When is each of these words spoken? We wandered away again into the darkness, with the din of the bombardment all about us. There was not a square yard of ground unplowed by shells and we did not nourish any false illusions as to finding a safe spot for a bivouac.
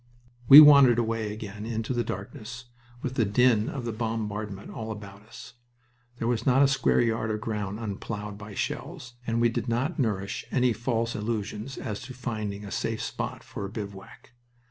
We 0.47 0.59
wandered 0.61 0.97
away 0.97 1.31
again 1.31 1.63
into 1.63 1.93
the 1.93 2.03
darkness, 2.03 2.65
with 3.03 3.13
the 3.13 3.23
din 3.23 3.69
of 3.69 3.85
the 3.85 3.91
bombardment 3.91 4.71
all 4.71 4.89
about 4.91 5.21
us. 5.27 5.53
There 6.17 6.27
was 6.27 6.43
not 6.43 6.63
a 6.63 6.67
square 6.67 7.01
yard 7.01 7.29
of 7.29 7.39
ground 7.39 7.79
unplowed 7.79 8.35
by 8.35 8.55
shells 8.55 9.13
and 9.27 9.39
we 9.39 9.49
did 9.49 9.67
not 9.69 9.99
nourish 9.99 10.43
any 10.49 10.73
false 10.73 11.15
illusions 11.15 11.77
as 11.77 12.01
to 12.01 12.15
finding 12.15 12.65
a 12.65 12.71
safe 12.71 13.03
spot 13.03 13.43
for 13.43 13.63
a 13.63 13.69
bivouac. 13.69 14.33